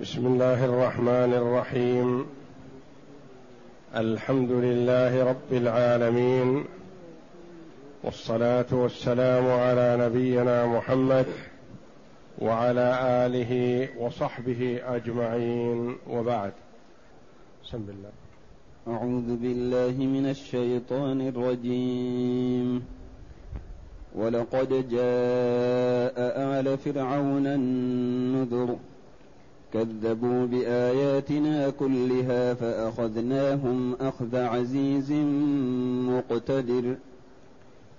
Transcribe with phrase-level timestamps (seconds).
[0.00, 2.26] بسم الله الرحمن الرحيم.
[3.96, 6.64] الحمد لله رب العالمين.
[8.04, 11.26] والصلاة والسلام على نبينا محمد
[12.38, 15.96] وعلى آله وصحبه أجمعين.
[16.10, 16.52] وبعد.
[17.64, 18.12] بسم الله.
[18.88, 22.82] أعوذ بالله من الشيطان الرجيم.
[24.14, 26.16] ولقد جاء
[26.60, 28.76] آل فرعون النذر
[29.72, 35.12] كذبوا بآياتنا كلها فأخذناهم أخذ عزيز
[36.08, 36.96] مقتدر.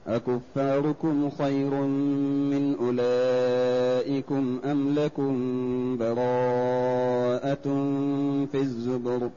[0.07, 1.73] أكفاركم خير
[2.51, 5.33] من أولئكم أم لكم
[5.97, 7.63] براءة
[8.51, 9.29] في الزبر؟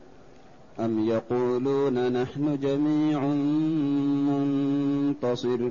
[0.80, 3.26] أم يقولون نحن جميع
[4.30, 5.68] منتصر؟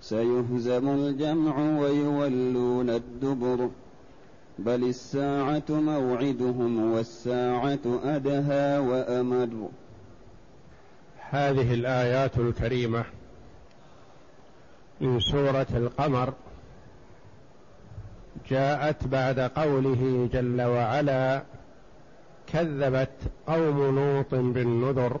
[0.00, 3.68] سيهزم الجمع ويولون الدبر.
[4.64, 9.68] بل الساعة موعدهم والساعة أدهى وأمر.
[11.30, 13.04] هذه الآيات الكريمة
[15.00, 16.32] من سورة القمر
[18.50, 21.42] جاءت بعد قوله جل وعلا
[22.46, 25.20] كذبت قوم لوط بالنذر.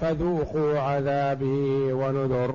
[0.00, 2.54] فذوقوا عذابي ونذر.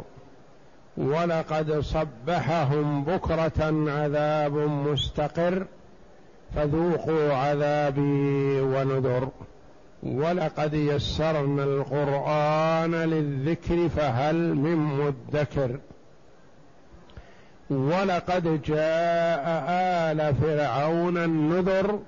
[0.97, 5.65] ولقد صبحهم بكرة عذاب مستقر
[6.55, 9.29] فذوقوا عذابي ونذر.
[10.03, 15.79] ولقد يسرنا القرآن للذكر فهل من مدكر.
[17.69, 21.99] ولقد جاء آل فرعون النذر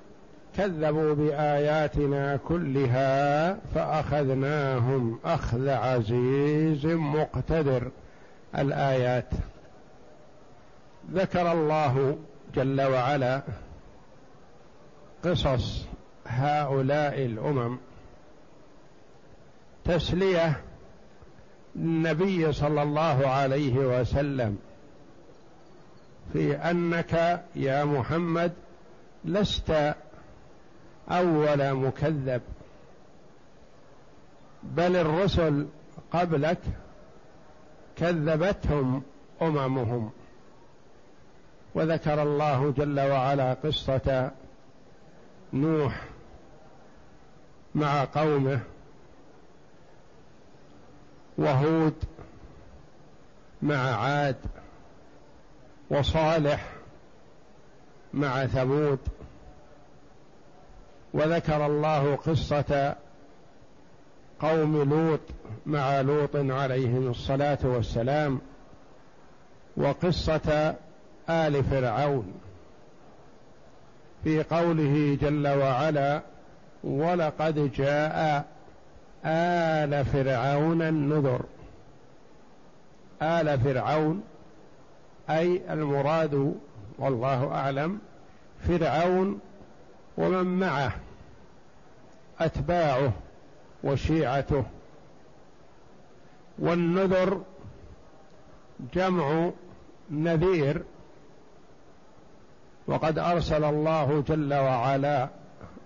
[0.56, 7.90] كذبوا بآياتنا كلها فأخذناهم أخذ عزيز مقتدر.
[8.58, 9.30] الآيات.
[11.12, 12.18] ذكر الله
[12.54, 13.42] جل وعلا
[15.24, 15.86] قصص
[16.26, 17.78] هؤلاء الأمم.
[19.84, 20.60] تسلية
[21.76, 24.58] النبي صلى الله عليه وسلم
[26.32, 28.52] في أنك يا محمد
[29.24, 29.94] لست
[31.10, 32.42] أول مكذب.
[34.62, 35.66] بل الرسل
[36.12, 36.58] قبلك
[37.96, 39.02] كذبتهم
[39.42, 40.10] أممهم.
[41.74, 44.30] وذكر الله جل وعلا قصة
[45.52, 46.04] نوح
[47.74, 48.60] مع قومه
[51.38, 51.94] وهود
[53.62, 54.36] مع عاد
[55.90, 56.72] وصالح
[58.14, 58.98] مع ثمود.
[61.14, 62.94] وذكر الله قصة
[64.40, 65.20] قوم لوط
[65.66, 68.40] مع لوط عليهم الصلاة والسلام
[69.76, 70.74] وقصة
[71.30, 72.32] آل فرعون
[74.24, 76.22] في قوله جل وعلا
[76.84, 78.44] ولقد جاء
[79.24, 81.42] آل فرعون النذر.
[83.22, 84.22] آل فرعون
[85.30, 86.54] أي المراد
[86.98, 87.98] والله أعلم
[88.68, 89.40] فرعون
[90.16, 90.92] ومن معه
[92.40, 93.12] أتباعه
[93.84, 94.64] وشيعته.
[96.58, 97.42] والنذر
[98.94, 99.50] جمع
[100.10, 100.82] نذير
[102.86, 105.28] وقد أرسل الله جل وعلا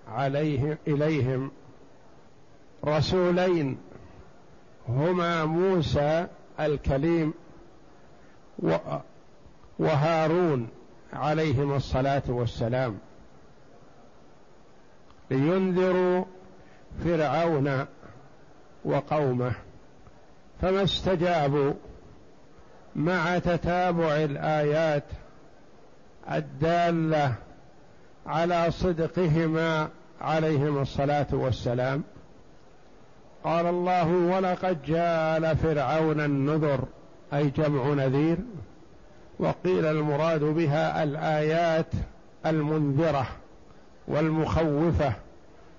[0.08, 1.50] عليه إليهم
[2.84, 3.78] رسولين
[4.88, 6.26] هما موسى
[6.60, 7.34] الكليم
[9.78, 10.68] وهارون
[11.12, 12.98] عليهما الصلاة والسلام.
[15.30, 16.24] لينذروا
[17.04, 17.86] فرعون
[18.84, 19.52] وقومه
[20.60, 21.72] فما استجابوا
[22.96, 25.04] مع تتابع الآيات
[26.30, 27.34] الدالة
[28.26, 29.88] على صدقهما
[30.20, 32.02] عليهما الصلاة والسلام.
[33.44, 36.84] قال الله ولقد جاء لفرعون النذر
[37.32, 38.38] أي جمع نذير
[39.38, 41.92] وقيل المراد بها الآيات
[42.46, 43.26] المنذرة.
[44.08, 45.12] والمخوفة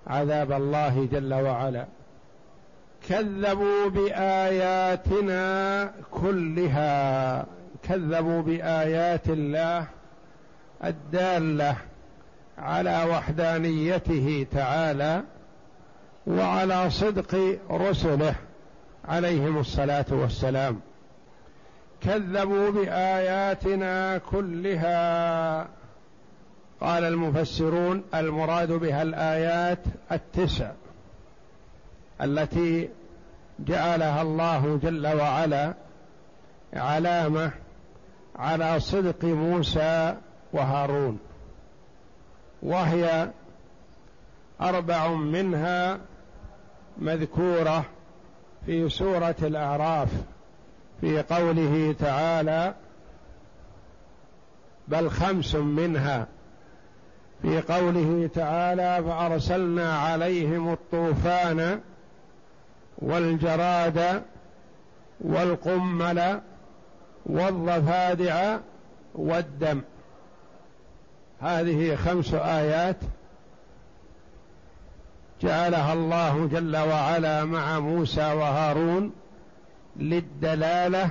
[0.08, 1.86] عذاب الله جل وعلا.
[3.10, 7.46] كذبوا بآياتنا كلها
[7.84, 9.86] كذبوا بآيات الله
[10.84, 11.76] الدالة
[12.58, 15.24] على وحدانيته تعالى
[16.28, 18.36] وعلى صدق رسله
[19.08, 20.80] عليهم الصلاة والسلام.
[22.02, 25.68] كذبوا بآياتنا كلها
[26.86, 29.80] قال المفسرون المراد بها الآيات
[30.12, 30.72] التسع
[32.22, 32.90] التي
[33.60, 35.74] جعلها الله جل وعلا
[36.74, 37.52] علامة
[38.36, 40.16] على صدق موسى
[40.54, 41.20] وهارون
[42.64, 43.30] وهي
[44.62, 46.00] أربع منها
[46.98, 47.86] مذكورة
[48.66, 50.10] في سورة الأعراف
[51.02, 52.74] في قوله تعالى
[54.88, 56.28] بل خمس منها
[57.42, 61.80] في قوله تعالى فأرسلنا عليهم الطوفان
[62.98, 64.24] والجراد
[65.22, 66.42] والقمل
[67.26, 68.58] والضفادع
[69.16, 69.82] والدم.
[71.42, 72.98] هذه خمس آيات
[75.42, 79.12] جعلها الله جل وعلا مع موسى وهارون
[79.96, 81.10] للدلالة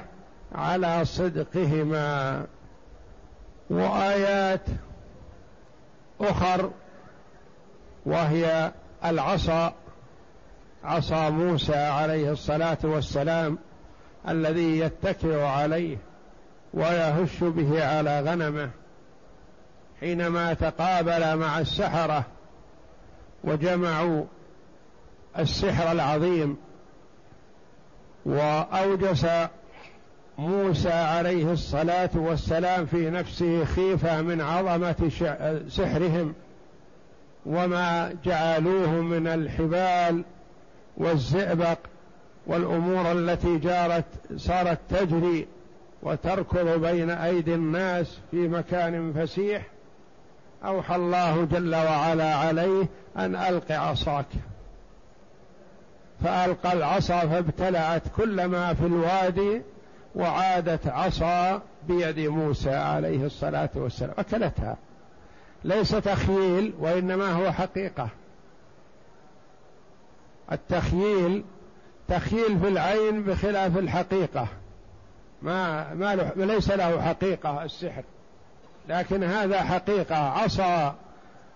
[0.54, 2.46] على صدقهما.
[3.70, 4.60] وآيات
[6.20, 6.70] أخر
[8.06, 8.72] وهي
[9.04, 9.74] العصا
[10.84, 13.58] عصا موسى عليه الصلاة والسلام
[14.28, 15.98] الذي يتكئ عليه
[16.74, 18.70] ويهش به على غنمه
[20.00, 22.24] حينما تقابل مع السحرة
[23.44, 24.24] وجمعوا
[25.38, 26.56] السحر العظيم
[28.26, 29.26] وأوجس
[30.38, 35.10] موسى عليه الصلاة والسلام في نفسه خيفة من عظمة
[35.68, 36.34] سحرهم
[37.46, 40.24] وما جعلوه من الحبال
[40.96, 41.78] والزئبق
[42.46, 44.04] والأمور التي جارت
[44.36, 45.46] صارت تجري
[46.02, 49.66] وتركض بين أيدي الناس في مكان فسيح
[50.64, 54.26] أوحى الله جل وعلا عليه أن ألق عصاك.
[56.24, 59.62] فألقى العصا فابتلعت كل ما في الوادي
[60.14, 64.14] وعادت عصا بيد موسى عليه الصلاة والسلام.
[64.18, 64.76] أكلتها.
[65.64, 68.08] ليس تخييل وإنما هو حقيقة.
[70.52, 71.44] التخييل
[72.08, 74.46] تخييل في العين بخلاف الحقيقة.
[75.42, 78.02] ما ما له ليس له حقيقة السحر.
[78.88, 80.16] لكن هذا حقيقة.
[80.16, 80.94] عصا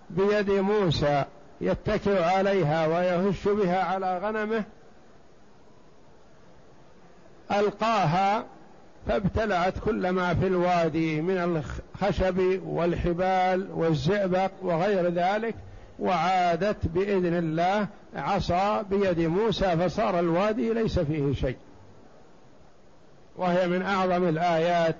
[0.09, 1.23] بيد موسى
[1.61, 4.63] يتكئ عليها ويهش بها على غنمه
[7.51, 8.45] ألقاها
[9.07, 15.55] فابتلعت كل ما في الوادي من الخشب والحبال والزئبق وغير ذلك
[15.99, 21.57] وعادت بإذن الله عصا بيد موسى فصار الوادي ليس فيه شيء.
[23.37, 24.95] وهي من أعظم الآيات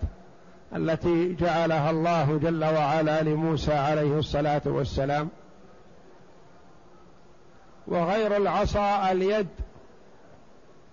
[0.75, 5.29] التي جعلها الله جل وعلا لموسى عليه الصلاة والسلام.
[7.87, 9.47] وغير العصا اليد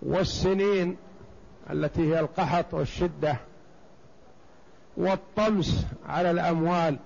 [0.02, 0.96] والسنين.
[1.70, 3.36] التي هي القحط والشدة
[4.96, 6.96] والطمس على الأموال.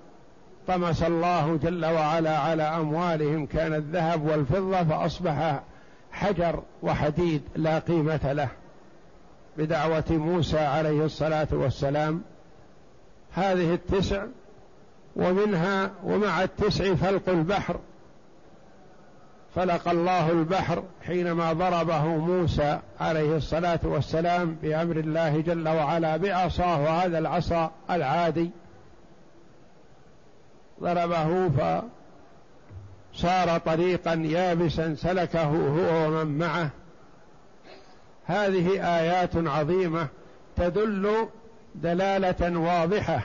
[0.67, 3.47] طمس الله جل وعلا على أموالهم.
[3.47, 5.61] كان الذهب والفضة فأصبح
[6.13, 8.49] حجر وحديد لا قيمة له.
[9.59, 12.23] بدعوة موسى عليه الصلاة والسلام.
[13.33, 14.25] هذه التسع
[15.17, 17.81] ومنها ومع التسع فلق البحر.
[19.55, 27.19] فلق الله البحر حينما ضربه موسى عليه الصلاة والسلام بأمر الله جل وعلا بعصاه وهذا
[27.19, 28.51] العصا العادي.
[30.81, 31.51] ضربه
[33.15, 36.71] فصار طريقا يابسا سلكه هو ومن معه.
[38.25, 40.09] هذه آيات عظيمة
[40.57, 41.29] تدل
[41.75, 43.23] دلالة واضحة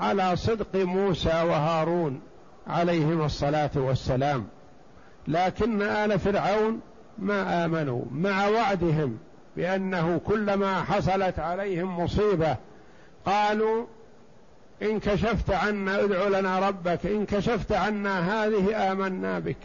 [0.00, 2.20] على صدق موسى وهارون
[2.66, 4.46] عليهما الصلاة والسلام.
[5.28, 6.80] لكن آل فرعون
[7.18, 9.18] ما آمنوا مع وعدهم
[9.56, 12.56] بأنه كلما حصلت عليهم مصيبة
[13.26, 13.86] قالوا
[14.82, 19.56] إن كشفت عنا ادع لنا ربك إن كشفت عنا هذه آمنا بك.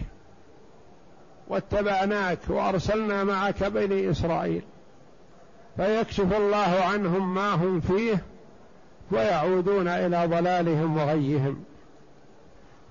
[1.48, 4.62] واتبعناك وأرسلنا معك بني إسرائيل.
[5.77, 8.24] فيكشف الله عنهم ما هم فيه
[9.12, 11.63] ويعودون إلى ضلالهم وغيهم.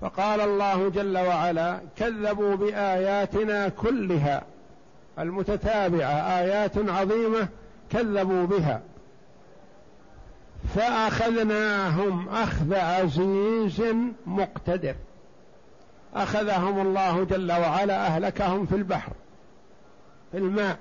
[0.03, 4.43] فقال الله جل وعلا كذبوا بآياتنا كلها
[5.19, 7.47] المتتابعة آيات عظيمة
[7.89, 8.81] كذبوا بها.
[10.75, 13.83] فأخذناهم أخذ عزيز
[14.25, 14.95] مقتدر.
[16.15, 19.11] أخذهم الله جل وعلا أهلكهم في البحر
[20.31, 20.77] في الماء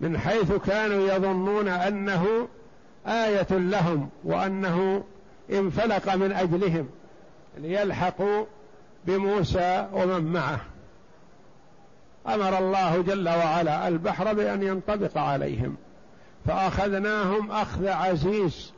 [0.00, 2.48] من حيث كانوا يظنون أنه
[3.06, 5.04] آية لهم وأنه
[5.50, 6.88] انفلق من أجلهم.
[7.56, 8.44] ليلحقوا
[9.06, 10.60] بموسى ومن معه.
[12.26, 15.76] أمر الله جل وعلا البحر بأن ينطبق عليهم.
[16.46, 18.72] فأخذناهم أخذ عزيز.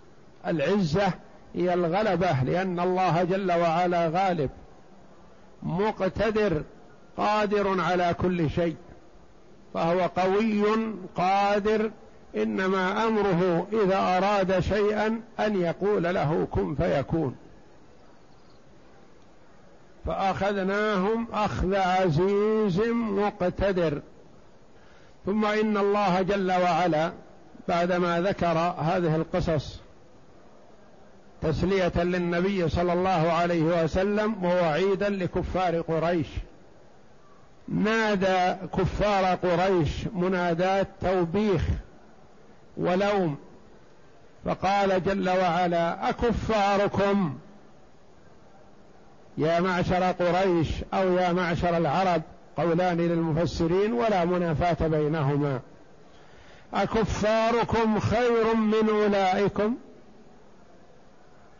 [0.46, 1.12] العزة
[1.54, 4.50] هي الغلبة لأن الله جل وعلا غالب.
[5.62, 6.62] مقتدر
[7.16, 8.76] قادر على كل شيء.
[9.74, 10.64] فهو قوي
[11.16, 11.90] قادر.
[12.36, 17.36] إنما أمره إذا أراد شيئا أن يقول له كن فيكون.
[20.06, 24.02] فأخذناهم أخذ عزيز مقتدر.
[25.26, 27.12] ثم إن الله جل وعلا
[27.68, 29.80] بعدما ذكر هذه القصص
[31.42, 36.26] تسلية للنبي صلى الله عليه وسلم ووعيدا لكفار قريش.
[37.68, 41.62] نادى كفار قريش منادات توبيخ
[42.76, 43.36] ولوم
[44.44, 47.38] فقال جل وعلا أكفاركم؟
[49.40, 52.22] يا معشر قريش أو يا معشر العرب
[52.56, 55.60] قولان للمفسرين ولا منافاة بينهما.
[56.74, 59.76] أكفاركم خير من أولئكم؟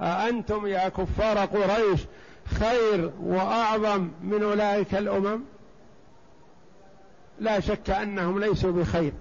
[0.00, 2.00] أأنتم يا كفار قريش
[2.44, 5.40] خير وأعظم من أولئك الأمم؟
[7.38, 9.12] لا شك أنهم ليسوا بخير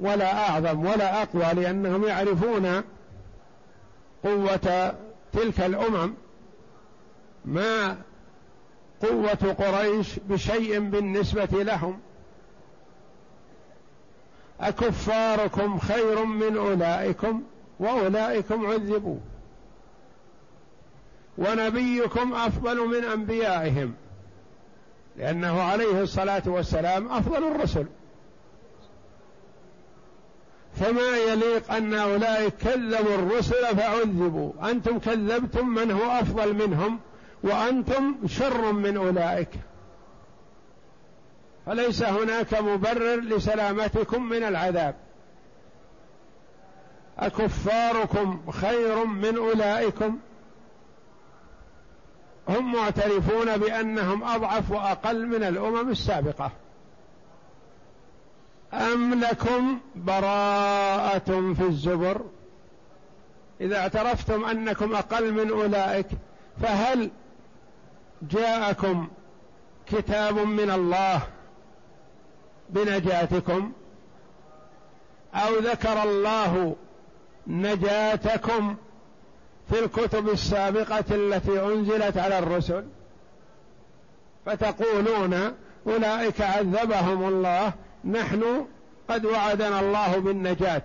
[0.00, 2.82] ولا أعظم ولا أقوى لأنهم يعرفون
[4.24, 4.94] قوة
[5.32, 6.14] تلك الأمم.
[7.44, 7.96] ما
[9.02, 12.00] قوة قريش بشيء بالنسبة لهم.
[14.60, 17.42] أكفاركم خير من أولئكم
[17.80, 19.18] وأولئكم عذبوا
[21.38, 23.94] ونبيكم أفضل من أنبيائهم
[25.16, 27.86] لأنه عليه الصلاة والسلام أفضل الرسل.
[30.74, 34.70] فما يليق أن اولئك كذبوا الرسل فعذبوا.
[34.70, 36.98] أنتم كذبتم من هو أفضل منهم؟
[37.42, 39.48] وأنتم شر من أولئك.
[41.66, 44.94] فليس هناك مبرر لسلامتكم من العذاب.
[47.18, 50.18] أكفاركم خير من أولئكم.
[52.48, 56.50] هم معترفون بأنهم أضعف وأقل من الأمم السابقة.
[58.72, 62.20] أم لكم براءة في الزبر؟
[63.60, 66.06] إذا اعترفتم أنكم أقل من أولئك
[66.62, 67.10] فهل
[68.30, 69.08] جاءكم
[69.86, 71.22] كتاب من الله
[72.70, 73.72] بنجاتكم
[75.34, 76.76] أو ذكر الله
[77.46, 78.76] نجاتكم
[79.70, 82.84] في الكتب السابقة التي أنزلت على الرسل.
[84.46, 85.54] فتقولون
[85.86, 87.72] أولئك عذبهم الله
[88.04, 88.66] نحن
[89.08, 90.82] قد وعدنا الله بالنجاة.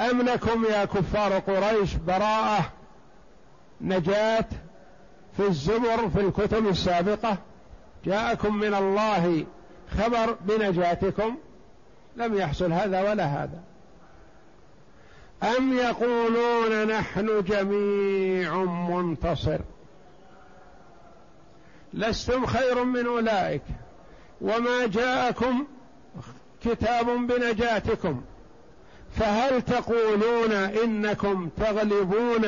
[0.00, 2.72] أم لكم يا كفار قريش براءة
[3.80, 4.46] نجاة
[5.36, 7.38] في الزبر في الكتب السابقة.
[8.04, 9.46] جاءكم من الله
[9.98, 11.36] خبر بنجاتكم.
[12.16, 13.62] لم يحصل هذا ولا هذا.
[15.58, 19.58] أم يقولون نحن جميع منتصر.
[21.92, 23.62] لستم خير من أولئك.
[24.40, 25.66] وما جاءكم
[26.64, 28.22] كتاب بنجاتكم.
[29.18, 32.44] فهل تقولون إنكم تغلبون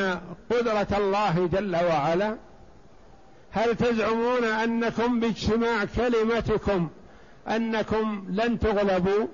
[0.50, 2.36] قدرة الله جل وعلا؟
[3.50, 6.88] هل تزعمون أنكم باجتماع كلمتكم
[7.48, 9.26] أنكم لن تغلبوا؟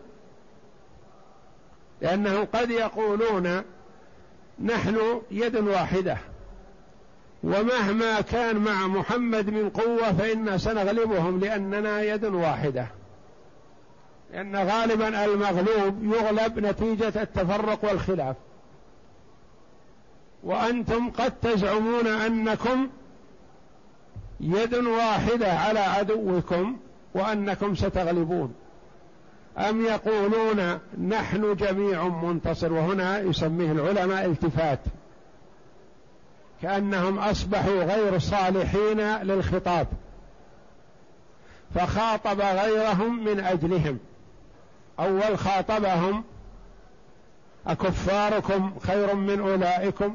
[2.00, 3.62] لأنهم قد يقولون
[4.64, 6.16] نحن يد واحدة
[7.42, 12.86] ومهما كان مع محمد من قوة فإنا سنغلبهم لأننا يد واحدة.
[14.32, 18.36] لأن غالبا المغلوب يغلب نتيجة التفرق والخلاف.
[20.42, 22.88] وأنتم قد تزعمون أنكم
[24.40, 26.76] يد واحدة على عدوكم
[27.14, 28.54] وأنكم ستغلبون.
[29.58, 34.80] أم يقولون نحن جميع منتصر؟ وهنا يسميه العلماء التفات.
[36.62, 39.86] كأنهم أصبحوا غير صالحين للخطاب.
[41.74, 43.98] فخاطب غيرهم من أجلهم.
[45.00, 46.24] أول خاطبهم
[47.66, 50.14] أكفاركم خير من أولئكم.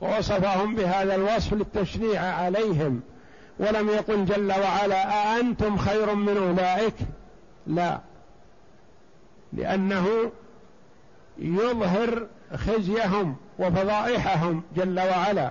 [0.00, 3.00] ووصفهم بهذا الوصف للتشنيع عليهم.
[3.58, 6.94] ولم يقل جل وعلا أأنتم خير من أولئك؟
[7.66, 8.00] لا.
[9.52, 10.32] لأنه
[11.38, 12.26] يظهر
[12.56, 15.50] خزيهم وفضائحهم جل وعلا.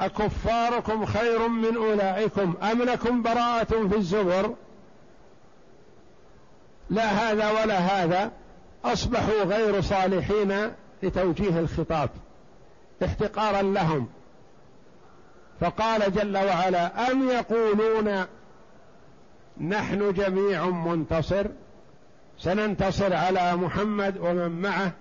[0.00, 4.54] أكفاركم خير من أولئكم؟ أم لكم براءة في الزبر؟
[6.90, 8.30] لا هذا ولا هذا
[8.84, 10.70] أصبحوا غير صالحين
[11.02, 12.10] لتوجيه الخطاب
[13.04, 14.08] احتقارا لهم.
[15.60, 18.24] فقال جل وعلا أم يقولون
[19.60, 21.46] نحن جميع منتصر؟
[22.38, 24.92] سننتصر على محمد ومن معه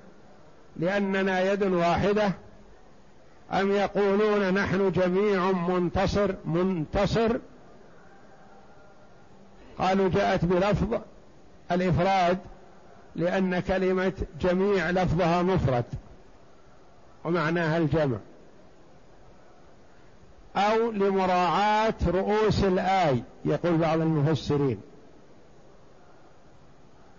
[0.76, 2.32] لأننا يد واحدة؟
[3.52, 7.38] أم يقولون نحن جميع منتصر؟ منتصر.
[9.80, 11.02] قالوا جاءت بلفظ
[11.72, 12.38] الإفراد
[13.16, 15.86] لأن كلمة جميع لفظها مفرد
[17.24, 18.18] ومعناها الجمع.
[20.56, 24.82] أو لمراعاة رؤوس الآي يقول بعض المفسرين.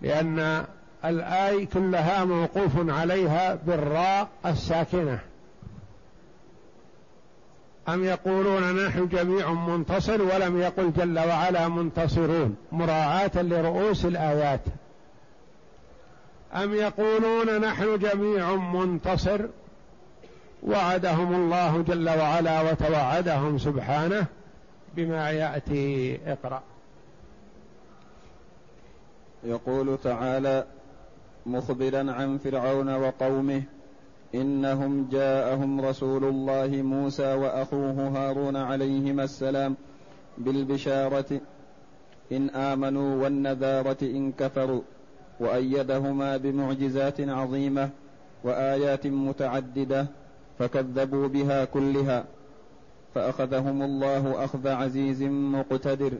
[0.01, 0.65] لأن
[1.05, 5.19] الآي كلها موقوف عليها بالراء الساكنة.
[7.89, 14.61] أم يقولون نحن جميع منتصر ولم يقل جل وعلا منتصرون؟ مراعاة لرؤوس الآيات.
[16.53, 19.41] أم يقولون نحن جميع منتصر؟
[20.63, 24.25] وعدهم الله جل وعلا وتوعدهم سبحانه
[24.95, 26.19] بما يأتي.
[26.25, 26.61] اقرأ.
[29.43, 30.65] يقول تعالى
[31.45, 33.63] مخبرا عن فرعون وقومه
[34.35, 39.75] إنهم جاءهم رسول الله موسى وأخوه هارون عليهما السلام
[40.37, 41.41] بالبشارة
[42.31, 44.81] إن آمنوا والنذارة إن كفروا
[45.39, 47.89] وأيدهما بمعجزات عظيمة
[48.43, 50.07] وآيات متعددة
[50.59, 52.25] فكذبوا بها كلها
[53.15, 56.13] فأخذهم الله أخذ عزيز مقتدر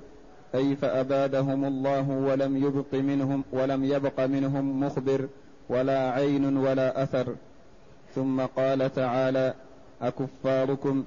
[0.55, 5.27] أي فأبادهم الله ولم يبق منهم ولم يبق منهم مخبر
[5.69, 7.35] ولا عين ولا أثر.
[8.15, 9.53] ثم قال تعالى
[10.01, 11.03] أكفاركم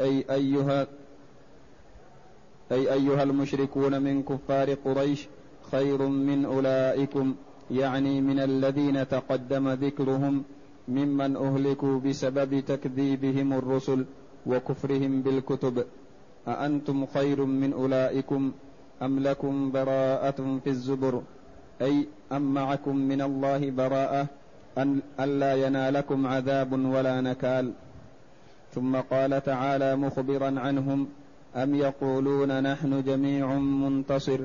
[0.00, 0.86] أي أيها
[2.72, 5.28] أي أيها المشركون من كفار قريش
[5.72, 7.34] خير من أولئكم
[7.70, 10.44] يعني من الذين تقدم ذكرهم
[10.88, 14.04] ممن أهلكوا بسبب تكذيبهم الرسل
[14.46, 15.84] وكفرهم بالكتب.
[16.48, 18.52] أأنتم خير من أولئكم
[19.02, 21.22] أم لكم براءة في الزبر؟
[21.82, 24.26] أي أم معكم من الله براءة؟
[24.78, 27.72] أن ألا ينالكم عذاب ولا نكال.
[28.74, 31.08] ثم قال تعالى مخبرا عنهم
[31.56, 34.40] أم يقولون نحن جميع منتصر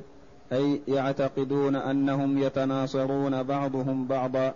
[0.54, 4.54] أي يعتقدون أنهم يتناصرون بعضهم بعضا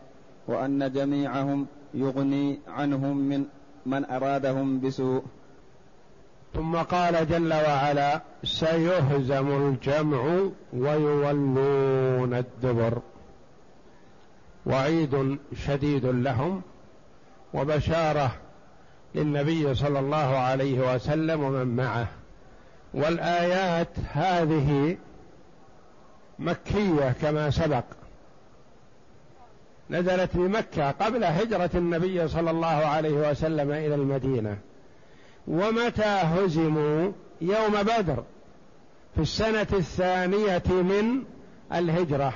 [0.47, 3.45] وأن جميعهم يغني عنهم من
[3.85, 5.23] من أرادهم بسوء.
[6.53, 13.01] ثم قال جل وعلا سيهزم الجمع ويولون الدبر.
[14.65, 16.61] وعيد شديد لهم
[17.53, 18.35] وبشارة
[19.15, 22.07] للنبي صلى الله عليه وسلم ومن معه.
[22.93, 24.97] والآيات هذه
[26.39, 27.83] مكية كما سبق.
[29.89, 34.57] نزلت بمكه قبل هجرة النبي صلى الله عليه وسلم إلى المدينة.
[35.47, 38.23] ومتى هزموا يوم بدر؟
[39.15, 41.23] في السنة الثانية من
[41.73, 42.33] الهجرة.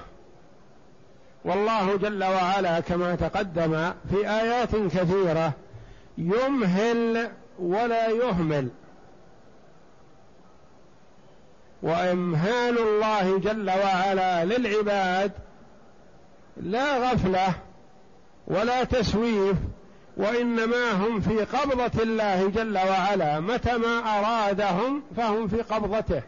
[1.45, 5.53] والله جل وعلا كما تقدم في آيات كثيرة
[6.17, 8.69] يمهل ولا يهمل.
[11.83, 15.31] وإمهال الله جل وعلا للعباد
[16.57, 17.47] لا غفلة
[18.47, 19.57] ولا تسويف
[20.17, 23.39] وإنما هم في قبضة الله جل وعلا.
[23.39, 26.21] متى ما أرادهم فهم في قبضته.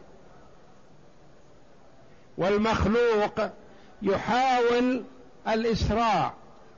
[2.38, 3.61] والمخلوق
[4.02, 5.04] يحاول
[5.48, 6.34] الإسراع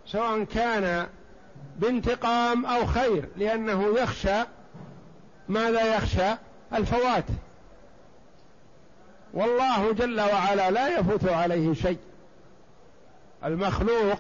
[0.06, 1.08] سواء كان
[1.78, 4.44] بانتقام أو خير لأنه يخشى
[5.50, 6.36] ماذا يخشى؟
[6.74, 7.26] الفوات.
[9.34, 11.98] والله جل وعلا لا يفوت عليه شيء.
[13.46, 14.20] المخلوق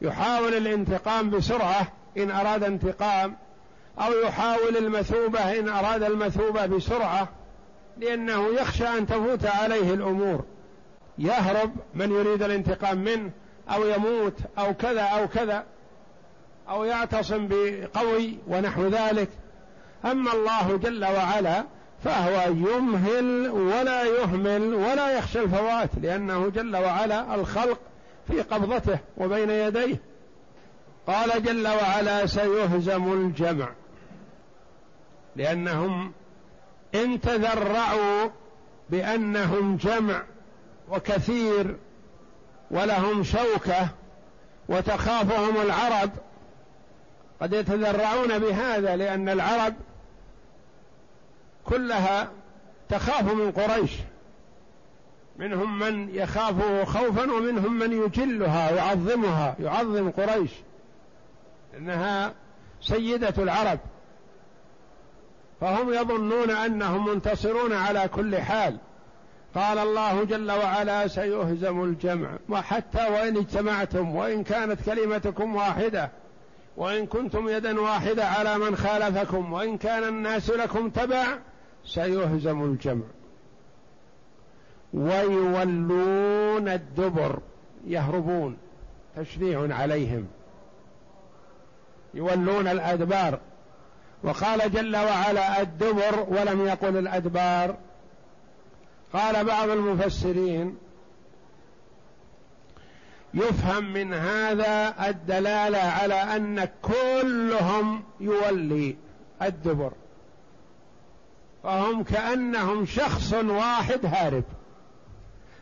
[0.00, 3.36] يحاول الانتقام بسرعة إن أراد انتقام
[3.98, 7.28] أو يحاول المثوبة إن أراد المثوبة بسرعة
[7.96, 10.44] لأنه يخشى أن تفوت عليه الأمور.
[11.18, 13.30] يهرب من يريد الانتقام منه
[13.70, 15.64] أو يموت أو كذا أو كذا
[16.68, 19.28] أو يعتصم بقوي ونحو ذلك.
[20.04, 21.64] أما الله جل وعلا
[22.04, 27.78] فهو يمهل ولا يهمل ولا يخشى الفوات لأنه جل وعلا الخلق
[28.28, 29.96] في قبضته وبين يديه.
[31.06, 33.68] قال جل وعلا سيهزم الجمع.
[35.36, 36.12] لأنهم
[36.94, 38.30] إن تذرعوا
[38.90, 40.22] بأنهم جمع
[40.90, 41.76] وكثير
[42.70, 43.88] ولهم شوكة
[44.68, 46.10] وتخافهم العرب.
[47.40, 49.74] قد يتذرعون بهذا لأن العرب
[51.64, 52.30] كلها
[52.88, 53.90] تخاف من قريش.
[55.36, 60.50] منهم من يخافه خوفا ومنهم من يجلها ويعظمها يعظم قريش.
[61.76, 62.34] إنها
[62.80, 63.78] سيدة العرب.
[65.60, 68.78] فهم يظنون أنهم منتصرون على كل حال.
[69.56, 72.38] قال الله جل وعلا سيهزم الجمع.
[72.48, 76.10] وحتى وإن اجتمعتم وإن كانت كلمتكم واحدة
[76.76, 81.26] وإن كنتم يدا واحدة على من خالفكم وإن كان الناس لكم تبع
[81.84, 83.04] سيهزم الجمع.
[84.94, 87.38] ويولون الدبر
[87.86, 88.56] يهربون
[89.16, 90.26] تشريع عليهم.
[92.14, 93.38] يولون الأدبار.
[94.22, 97.76] وقال جل وعلا الدبر ولم يقل الأدبار.
[99.12, 100.76] قال بعض المفسرين
[103.34, 108.96] يفهم من هذا الدلالة على أن كلهم يولي
[109.42, 109.92] الدبر
[111.62, 114.44] فهم كأنهم شخص واحد هارب.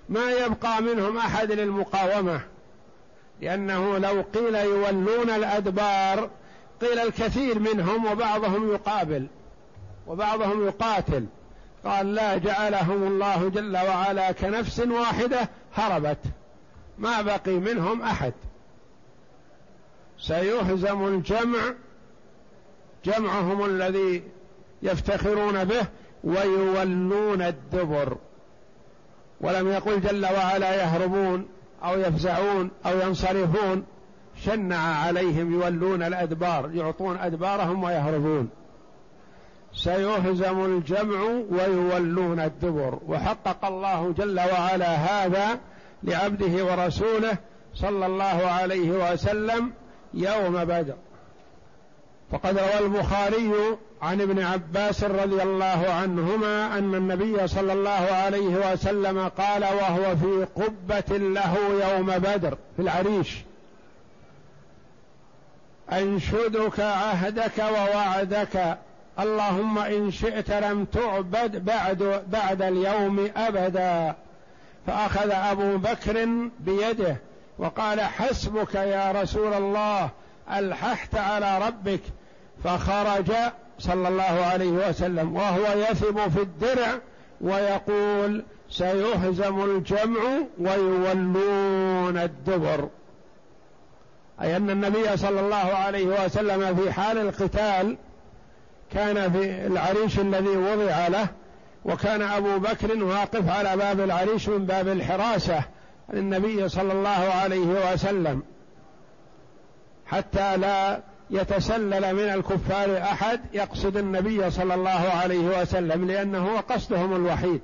[0.09, 2.40] ما يبقى منهم أحد للمقاومة
[3.40, 6.30] لأنه لو قيل يولون الأدبار
[6.80, 9.26] قيل الكثير منهم وبعضهم يقابل
[10.07, 11.26] وبعضهم يقاتل.
[11.85, 16.18] قال لا جعلهم الله جل وعلا كنفس واحدة هربت.
[16.99, 18.33] ما بقي منهم أحد.
[20.18, 21.61] سيهزم الجمع
[23.05, 24.23] جمعهم الذي
[24.83, 25.87] يفتخرون به
[26.25, 28.16] ويولون الدبر.
[29.40, 31.49] ولم يقل جل وعلا يهربون
[31.85, 33.85] أو يفزعون أو ينصرفون.
[34.44, 38.49] شنع عليهم يولون الأدبار يعطون أدبارهم ويهربون.
[39.76, 42.98] سيهزم الجمع ويولون الدبر.
[43.08, 45.58] وحقق الله جل وعلا هذا
[46.02, 47.37] لعبده ورسوله
[47.74, 49.72] صلى الله عليه وسلم
[50.14, 50.94] يوم بدر.
[52.32, 53.52] فقد روى البخاري
[54.02, 60.46] عن ابن عباس رضي الله عنهما أن النبي صلى الله عليه وسلم قال وهو في
[60.56, 61.56] قبة له
[61.88, 63.37] يوم بدر في العريش.
[65.92, 68.78] أنشدك عهدك ووعدك
[69.18, 74.14] اللهم إن شئت لم تعبد بعد بعد اليوم أبدا.
[74.87, 76.29] فأخذ أبو بكر
[76.61, 77.16] بيده
[77.59, 80.11] وقال حسبك يا رسول الله
[80.53, 82.00] ألححت على ربك.
[82.64, 83.33] فخرج
[83.79, 86.98] صلى الله عليه وسلم وهو يثب في الدرع
[87.40, 90.20] ويقول سيهزم الجمع
[90.59, 92.88] ويولون الدبر.
[94.42, 97.96] أي أن النبي صلى الله عليه وسلم في حال القتال
[98.94, 101.28] كان في العريش الذي وضع له
[101.85, 105.62] وكان أبو بكر واقف على باب العريش من باب الحراسة
[106.12, 108.42] للنبي صلى الله عليه وسلم
[110.07, 117.16] حتى لا يتسلل من الكفار أحد يقصد النبي صلى الله عليه وسلم لأنه هو قصدهم
[117.16, 117.61] الوحيد.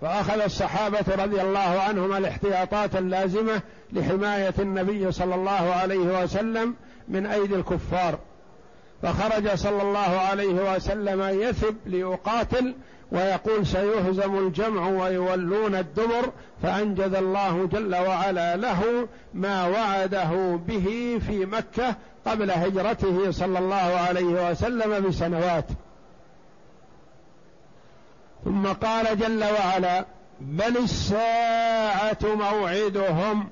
[0.00, 6.74] فأخذ الصحابة رضي الله عنهم الاحتياطات اللازمة لحماية النبي صلى الله عليه وسلم
[7.08, 8.18] من أيدي الكفار.
[9.02, 12.74] فخرج صلى الله عليه وسلم يثب ليقاتل
[13.12, 16.32] ويقول سيهزم الجمع ويولون الدبر
[16.62, 24.50] فانجز الله جل وعلا له ما وعده به في مكة قبل هجرته صلى الله عليه
[24.50, 25.64] وسلم بسنوات.
[28.44, 30.04] ثم قال جل وعلا
[30.40, 33.48] بل الساعة موعدهم.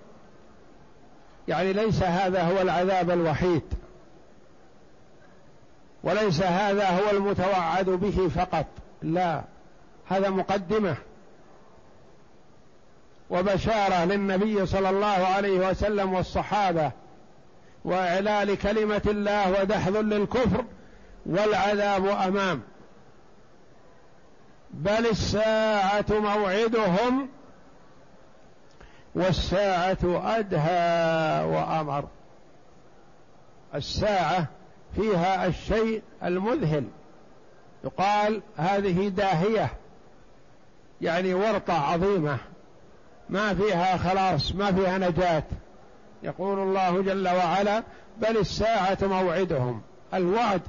[1.48, 3.62] يعني ليس هذا هو العذاب الوحيد.
[6.02, 8.66] وليس هذا هو المتوعد به فقط.
[9.02, 9.42] لا
[10.06, 10.96] هذا مقدمة
[13.30, 16.90] وبشارة للنبي صلى الله عليه وسلم والصحابة
[17.84, 20.64] وإعلال كلمة الله ودحض للكفر
[21.26, 22.62] والعذاب أمام.
[24.70, 27.28] بل الساعة موعدهم
[29.14, 32.04] والساعة أدهى وأمر.
[33.74, 34.46] الساعة
[34.96, 36.84] فيها الشيء المذهل.
[37.84, 39.70] يقال هذه داهية
[41.00, 42.38] يعني ورطة عظيمة.
[43.28, 45.42] ما فيها خلاص ما فيها نجاة.
[46.22, 47.82] يقول الله جل وعلا
[48.18, 49.82] بل الساعة موعدهم.
[50.14, 50.62] الوعد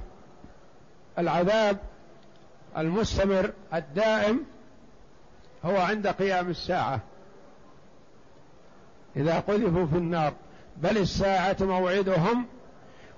[1.19, 1.77] العذاب
[2.77, 4.45] المستمر الدائم
[5.65, 6.99] هو عند قيام الساعة.
[9.15, 10.33] إذا قذفوا في النار.
[10.77, 12.45] بل الساعة موعدهم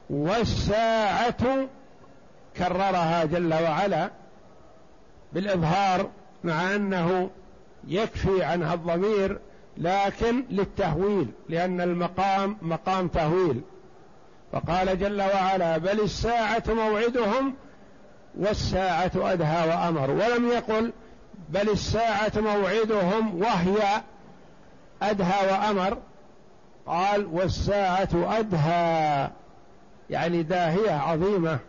[0.10, 1.67] والساعة
[2.58, 4.10] كررها جل وعلا
[5.34, 6.10] بالإظهار
[6.43, 7.30] مع أنه
[7.88, 9.39] يكفي عنها الضمير
[9.78, 13.62] لكن للتهويل لأن المقام مقام تهويل.
[14.52, 17.54] فقال جل وعلا بل الساعة موعدهم
[18.38, 20.12] والساعة أدهى وأمر.
[20.12, 20.91] ولم يقل
[21.50, 24.02] بل الساعة موعدهم وهي
[25.02, 25.98] أدهى وأمر.
[26.86, 29.30] قال والساعة أدهى.
[30.10, 31.60] يعني داهية عظيمة.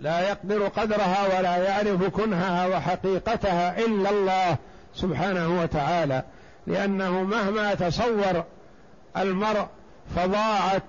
[0.00, 4.56] لا يقدر قدرها ولا يعرف كنهها وحقيقتها إلا الله
[4.94, 6.22] سبحانه وتعالى.
[6.66, 8.44] لأنه مهما تصور
[9.16, 9.66] المرء
[10.16, 10.82] فضاعت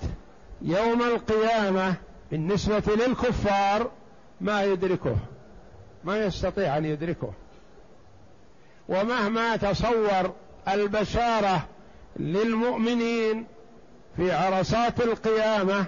[0.61, 1.93] يوم القيامة
[2.31, 3.91] بالنسبة للكفار
[4.41, 5.15] ما يدركه
[6.03, 7.33] ما يستطيع أن يدركه.
[8.89, 10.33] ومهما تصور
[10.67, 11.65] البشارة
[12.19, 13.45] للمؤمنين
[14.17, 15.85] في عرصات القيامة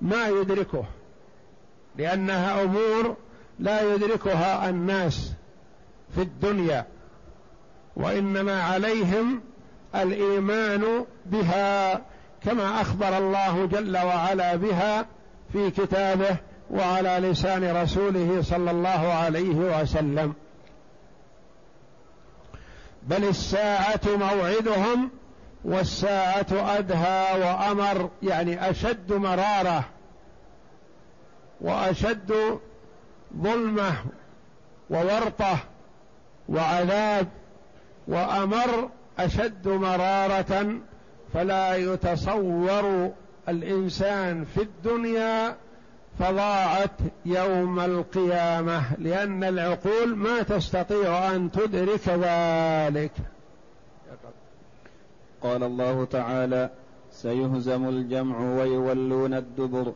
[0.00, 0.84] ما يدركه
[1.96, 3.16] لأنها أمور
[3.58, 5.32] لا يدركها الناس
[6.14, 6.86] في الدنيا
[7.96, 9.40] وإنما عليهم
[9.94, 12.02] الإيمان بها
[12.44, 15.06] كما أخبر الله جل وعلا بها
[15.52, 16.36] في كتابه
[16.70, 20.34] وعلى لسان رسوله صلى الله عليه وسلم.
[23.02, 25.10] بل الساعة موعدهم
[25.66, 29.84] والساعة أدهى وأمر يعني أشد مرارة
[31.60, 32.58] وأشد
[33.42, 33.92] ظلمة
[34.90, 35.58] وورطة
[36.48, 37.28] وعذاب
[38.08, 40.78] وأمر أشد مرارة
[41.34, 43.12] فلا يتصور
[43.48, 45.56] الإنسان في الدنيا
[46.18, 46.90] فضاعت
[47.26, 53.12] يوم القيامة لأن العقول ما تستطيع أن تدرك ذلك.
[55.42, 56.70] قال الله تعالى
[57.12, 59.92] سيهزم الجمع ويولون الدبر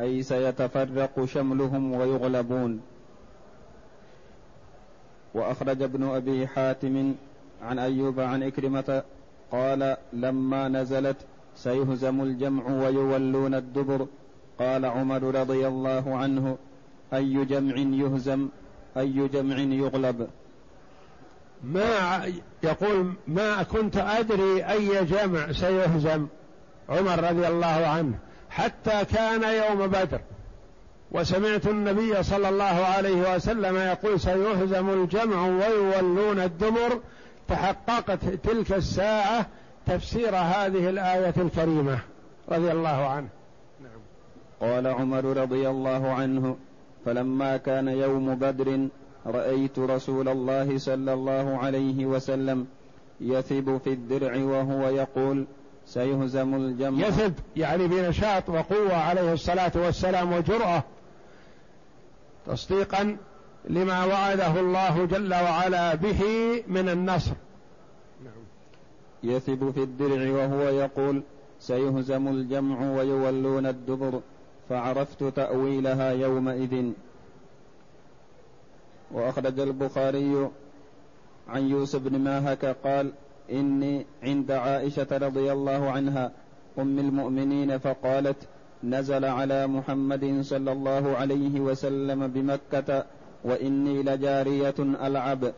[0.00, 2.80] أي سيتفرق شملهم ويغلبون.
[5.34, 7.14] وأخرج ابن أبي حاتم
[7.62, 9.02] عن أيوب عن إكرمة
[9.52, 11.16] قال لما نزلت
[11.56, 14.06] سيهزم الجمع ويولون الدبر
[14.58, 16.56] قال عمر رضي الله عنه
[17.12, 18.48] أي جمع يهزم
[18.96, 20.28] أي جمع يغلب.
[21.72, 26.26] ما يقول ما كنت أدري أي جمع سيهزم
[26.88, 28.18] عمر رضي الله عنه
[28.50, 30.20] حتى كان يوم بدر
[31.10, 37.00] وسمعت النبي صلى الله عليه وسلم يقول سيهزم الجمع ويولون الدبر
[37.48, 39.46] تحققت تلك الساعة
[39.86, 41.98] تفسير هذه الآية الكريمة
[42.48, 43.28] رضي الله عنه
[43.80, 44.00] نعم.
[44.60, 46.56] قال عمر رضي الله عنه
[47.04, 48.88] فلما كان يوم بدر
[49.26, 52.66] رأيت رسول الله صلى الله عليه وسلم
[53.20, 55.46] يثب في الدرع وهو يقول
[55.86, 57.06] سيهزم الجمع.
[57.06, 60.84] يثب يعني بنشاط وقوة عليه الصلاة والسلام وجرأة
[62.46, 63.16] تصديقا
[63.68, 66.22] لما وعده الله جل وعلا به
[66.68, 67.32] من النصر.
[68.24, 68.44] نعم.
[69.22, 71.22] يثب في الدرع وهو يقول
[71.60, 74.20] سيهزم الجمع ويولون الدبر
[74.68, 76.92] فعرفت تأويلها يومئذ.
[79.10, 80.48] وأخرج البخاري
[81.48, 83.12] عن يوسف بن ماهك قال
[83.52, 86.30] إني عند عائشة رضي الله عنها
[86.78, 88.36] أم المؤمنين فقالت
[88.84, 93.04] نزل على محمد صلى الله عليه وسلم بمكة
[93.44, 95.52] وإني لجارية ألعب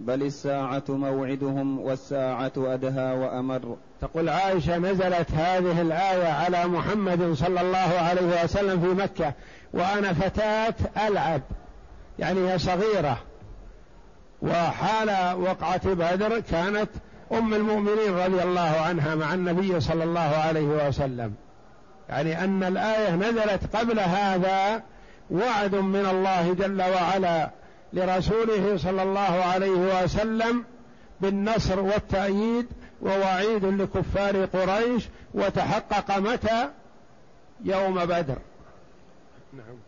[0.00, 3.76] بل الساعة موعدهم والساعة أدهى وأمر.
[4.00, 9.32] تقول عائشة نزلت هذه الآية على محمد صلى الله عليه وسلم في مكة
[9.74, 10.74] وأنا فتاة
[11.08, 11.42] ألعب.
[12.18, 13.18] يعني هي صغيرة.
[14.42, 16.90] وحال وقعة بدر كانت
[17.32, 21.34] أم المؤمنين رضي الله عنها مع النبي صلى الله عليه وسلم.
[22.08, 24.82] يعني أن الآية نزلت قبل هذا
[25.30, 27.50] وعد من الله جل وعلا
[27.92, 30.64] لرسوله صلى الله عليه وسلم
[31.20, 32.66] بالنصر والتأييد
[33.02, 36.68] ووعيد لكفار قريش وتحقق متى؟
[37.64, 38.38] يوم بدر.
[39.52, 39.87] نعم.